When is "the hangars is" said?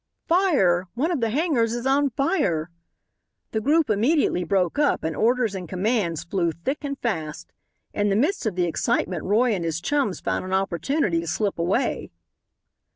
1.21-1.85